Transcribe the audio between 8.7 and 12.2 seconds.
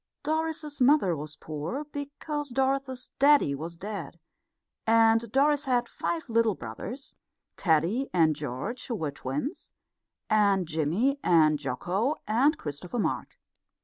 who were the twins, and Jimmy and Jocko